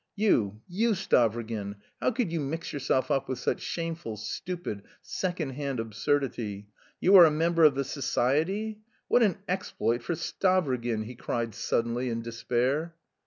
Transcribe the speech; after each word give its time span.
"You, 0.15 0.61
you, 0.67 0.93
Stavrogin, 0.95 1.75
how 2.01 2.09
could 2.09 2.31
you 2.31 2.39
mix 2.39 2.73
yourself 2.73 3.11
up 3.11 3.29
with 3.29 3.37
such 3.37 3.61
shameful, 3.61 4.17
stupid, 4.17 4.81
second 5.03 5.51
hand 5.51 5.79
absurdity? 5.79 6.69
You 6.99 7.15
a 7.23 7.29
member 7.29 7.63
of 7.65 7.75
the 7.75 7.83
society? 7.83 8.79
What 9.09 9.21
an 9.21 9.37
exploit 9.47 10.01
for 10.01 10.13
Stavrogin!" 10.15 11.03
he 11.05 11.13
cried 11.13 11.53
suddenly, 11.53 12.09
in 12.09 12.23
despair. 12.23 12.95